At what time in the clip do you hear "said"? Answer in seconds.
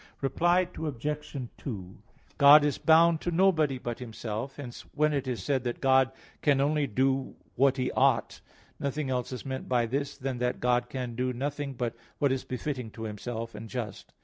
5.43-5.63